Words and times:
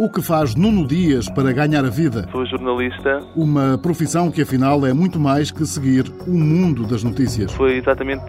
O 0.00 0.08
que 0.08 0.22
faz 0.22 0.54
Nuno 0.54 0.86
Dias 0.86 1.28
para 1.28 1.52
ganhar 1.52 1.84
a 1.84 1.90
vida? 1.90 2.26
Sou 2.32 2.46
jornalista. 2.46 3.20
Uma 3.36 3.76
profissão 3.76 4.30
que 4.30 4.40
afinal 4.40 4.86
é 4.86 4.94
muito 4.94 5.20
mais 5.20 5.50
que 5.50 5.66
seguir 5.66 6.10
o 6.26 6.38
mundo 6.38 6.86
das 6.86 7.04
notícias. 7.04 7.52
Foi 7.52 7.76
exatamente 7.76 8.24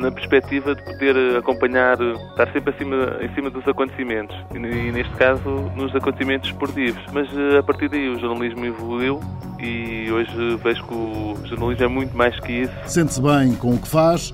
na 0.00 0.10
perspectiva 0.10 0.74
de 0.74 0.82
poder 0.82 1.36
acompanhar, 1.36 1.98
estar 2.00 2.50
sempre 2.52 2.74
acima, 2.74 3.18
em 3.20 3.32
cima 3.34 3.50
dos 3.50 3.66
acontecimentos, 3.68 4.34
e 4.54 4.58
neste 4.58 5.12
caso 5.14 5.48
nos 5.76 5.94
acontecimentos 5.94 6.48
esportivos. 6.48 7.02
Mas 7.12 7.28
eh, 7.36 7.58
a 7.58 7.62
partir 7.62 7.88
daí 7.88 8.08
o 8.08 8.18
jornalismo 8.18 8.64
evoluiu 8.64 9.20
e 9.58 10.10
hoje 10.10 10.58
vejo 10.62 10.84
que 10.84 10.94
o 10.94 11.36
jornalismo 11.44 11.84
é 11.84 11.88
muito 11.88 12.16
mais 12.16 12.38
que 12.40 12.62
isso. 12.62 12.72
Sente-se 12.86 13.20
bem 13.20 13.54
com 13.54 13.74
o 13.74 13.78
que 13.78 13.88
faz 13.88 14.32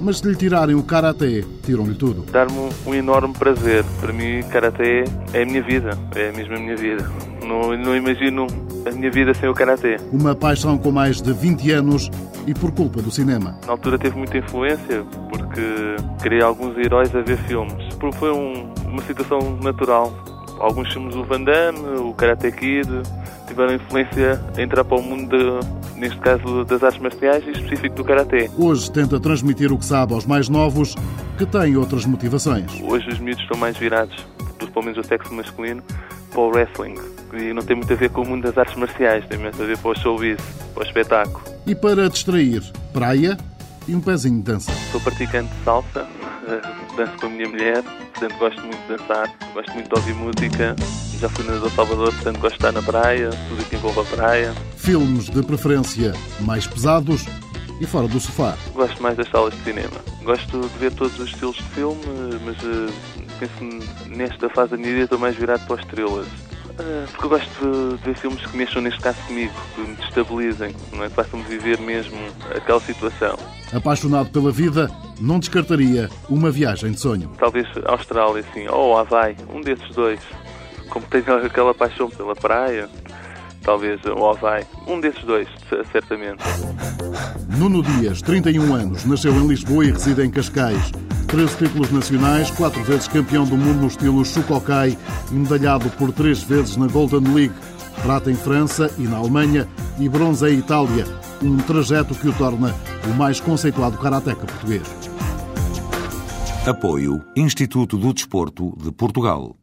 mas 0.00 0.18
se 0.18 0.26
lhe 0.26 0.34
tirarem 0.34 0.74
o 0.74 0.82
karatê, 0.82 1.44
tiram-lhe 1.62 1.94
tudo. 1.94 2.24
Dar-me 2.30 2.68
um 2.86 2.94
enorme 2.94 3.32
prazer. 3.32 3.84
Para 4.00 4.12
mim, 4.12 4.42
karatê 4.50 5.04
é 5.32 5.42
a 5.42 5.46
minha 5.46 5.62
vida, 5.62 5.90
é 6.16 6.32
mesmo 6.32 6.56
a 6.56 6.58
minha 6.58 6.76
vida. 6.76 7.08
Não, 7.46 7.76
não 7.76 7.96
imagino 7.96 8.46
a 8.86 8.90
minha 8.90 9.10
vida 9.10 9.32
sem 9.34 9.48
o 9.48 9.54
karatê. 9.54 9.96
Uma 10.12 10.34
paixão 10.34 10.76
com 10.76 10.90
mais 10.90 11.22
de 11.22 11.32
20 11.32 11.70
anos 11.70 12.10
e 12.46 12.54
por 12.54 12.72
culpa 12.72 13.00
do 13.00 13.10
cinema. 13.10 13.58
Na 13.66 13.72
altura 13.72 13.98
teve 13.98 14.16
muita 14.16 14.38
influência 14.38 15.04
porque 15.30 15.96
criei 16.22 16.42
alguns 16.42 16.76
heróis 16.76 17.14
a 17.14 17.20
ver 17.20 17.38
filmes. 17.38 17.74
Foi 18.18 18.32
um, 18.32 18.72
uma 18.86 19.02
situação 19.02 19.58
natural. 19.62 20.12
Alguns 20.60 20.92
filmes 20.92 21.14
do 21.14 21.24
Van 21.24 21.42
Damme, 21.42 21.80
o 21.98 22.14
Karate 22.14 22.50
Kid, 22.52 22.88
tiveram 23.46 23.74
influência 23.74 24.40
a 24.56 24.62
entrar 24.62 24.84
para 24.84 24.96
o 24.96 25.02
mundo, 25.02 25.36
de, 25.36 25.98
neste 25.98 26.18
caso, 26.18 26.64
das 26.64 26.82
artes 26.82 27.00
marciais 27.00 27.44
e 27.46 27.50
específico 27.50 27.96
do 27.96 28.04
Karaté. 28.04 28.48
Hoje 28.56 28.90
tenta 28.90 29.18
transmitir 29.18 29.72
o 29.72 29.78
que 29.78 29.84
sabe 29.84 30.14
aos 30.14 30.26
mais 30.26 30.48
novos, 30.48 30.94
que 31.36 31.44
têm 31.44 31.76
outras 31.76 32.06
motivações. 32.06 32.80
Hoje 32.82 33.08
os 33.08 33.18
miúdos 33.18 33.42
estão 33.42 33.58
mais 33.58 33.76
virados, 33.76 34.26
pelo 34.58 34.84
menos 34.84 34.98
o 34.98 35.06
sexo 35.06 35.32
masculino, 35.34 35.82
para 36.30 36.40
o 36.40 36.48
wrestling. 36.48 37.13
E 37.36 37.52
não 37.52 37.62
tem 37.62 37.76
muito 37.76 37.92
a 37.92 37.96
ver 37.96 38.10
com 38.10 38.22
o 38.22 38.28
mundo 38.28 38.42
das 38.42 38.56
artes 38.56 38.76
marciais, 38.76 39.26
tem 39.26 39.38
muito 39.38 39.60
a 39.60 39.66
ver 39.66 39.78
para 39.78 39.90
o 39.90 39.98
showbiz, 39.98 40.38
para 40.72 40.82
o 40.82 40.86
espetáculo. 40.86 41.44
E 41.66 41.74
para 41.74 42.08
distrair, 42.08 42.62
praia 42.92 43.36
e 43.88 43.94
um 43.94 44.00
pezinho 44.00 44.36
de 44.36 44.52
dança. 44.52 44.72
Sou 44.92 45.00
praticante 45.00 45.52
de 45.52 45.64
salsa, 45.64 46.06
eh, 46.48 46.60
danço 46.96 47.12
com 47.18 47.26
a 47.26 47.30
minha 47.30 47.48
mulher, 47.48 47.82
portanto 47.82 48.38
gosto 48.38 48.60
muito 48.62 48.80
de 48.82 48.96
dançar, 48.96 49.34
gosto 49.52 49.72
muito 49.72 49.88
de 49.88 49.94
ouvir 49.94 50.14
música. 50.14 50.76
Já 51.18 51.28
fui 51.28 51.44
na 51.44 51.56
do 51.56 51.70
Salvador, 51.70 52.12
portanto 52.12 52.38
gosto 52.38 52.58
de 52.58 52.66
estar 52.66 52.72
na 52.72 52.82
praia, 52.82 53.30
tudo 53.48 53.64
que 53.68 53.76
envolve 53.76 54.00
a 54.00 54.04
praia. 54.04 54.54
Filmes 54.76 55.30
de 55.30 55.42
preferência 55.42 56.12
mais 56.40 56.66
pesados 56.66 57.26
e 57.80 57.86
fora 57.86 58.06
do 58.06 58.20
sofá. 58.20 58.56
Gosto 58.72 59.02
mais 59.02 59.16
das 59.16 59.28
salas 59.28 59.54
de 59.54 59.62
cinema. 59.64 59.96
Gosto 60.22 60.60
de 60.60 60.78
ver 60.78 60.92
todos 60.92 61.18
os 61.18 61.28
estilos 61.28 61.56
de 61.56 61.62
filme, 61.62 62.00
mas 62.44 62.56
uh, 62.62 62.92
penso 63.38 64.08
nesta 64.08 64.48
fase 64.48 64.72
da 64.72 64.76
minha 64.76 64.90
vida 64.90 65.04
estou 65.04 65.18
mais 65.18 65.36
virado 65.36 65.64
para 65.66 65.74
os 65.74 65.80
estrelas. 65.80 66.26
Uh, 66.74 67.06
porque 67.12 67.24
eu 67.24 67.28
gosto 67.28 67.96
de 67.96 68.04
ver 68.04 68.16
filmes 68.16 68.44
que 68.44 68.56
mexam, 68.56 68.82
neste 68.82 69.00
caso, 69.00 69.18
comigo, 69.26 69.52
que 69.74 69.80
me 69.80 69.94
destabilizem, 69.94 70.74
não 70.92 71.04
é? 71.04 71.08
que 71.08 71.14
façam-me 71.14 71.44
viver 71.44 71.78
mesmo 71.78 72.16
aquela 72.50 72.80
situação. 72.80 73.38
Apaixonado 73.72 74.30
pela 74.30 74.50
vida, 74.50 74.90
não 75.20 75.38
descartaria 75.38 76.10
uma 76.28 76.50
viagem 76.50 76.90
de 76.90 76.98
sonho. 77.00 77.30
Talvez 77.38 77.68
Austrália, 77.84 78.44
sim, 78.52 78.66
ou 78.68 78.98
Havaí, 78.98 79.36
um 79.52 79.60
desses 79.60 79.88
dois. 79.94 80.20
Como 80.90 81.06
tenho 81.06 81.36
aquela 81.46 81.72
paixão 81.72 82.10
pela 82.10 82.34
praia, 82.34 82.88
talvez 83.62 84.00
o 84.04 84.28
Havaí. 84.28 84.64
Um 84.86 85.00
desses 85.00 85.22
dois, 85.22 85.48
certamente. 85.92 86.42
Nuno 87.56 87.84
Dias, 87.84 88.20
31 88.20 88.74
anos, 88.74 89.04
nasceu 89.04 89.32
em 89.32 89.46
Lisboa 89.46 89.84
e 89.84 89.92
reside 89.92 90.22
em 90.22 90.30
Cascais. 90.30 90.90
13 91.34 91.56
títulos 91.56 91.90
nacionais, 91.90 92.48
quatro 92.52 92.80
vezes 92.84 93.08
campeão 93.08 93.44
do 93.44 93.56
mundo 93.56 93.80
no 93.80 93.86
estilo 93.88 94.24
Shukokai 94.24 94.96
e 95.32 95.34
medalhado 95.34 95.90
por 95.98 96.12
três 96.12 96.40
vezes 96.44 96.76
na 96.76 96.86
Golden 96.86 97.34
League. 97.34 97.54
Prata 98.02 98.30
em 98.30 98.36
França 98.36 98.88
e 98.98 99.02
na 99.02 99.16
Alemanha 99.16 99.66
e 99.98 100.08
bronze 100.08 100.48
em 100.48 100.60
Itália. 100.60 101.04
Um 101.42 101.56
trajeto 101.56 102.14
que 102.14 102.28
o 102.28 102.32
torna 102.34 102.72
o 103.04 103.14
mais 103.16 103.40
conceituado 103.40 103.98
karateca 103.98 104.46
português. 104.46 104.82
Apoio 106.64 107.20
Instituto 107.34 107.98
do 107.98 108.14
Desporto 108.14 108.72
de 108.80 108.92
Portugal. 108.92 109.56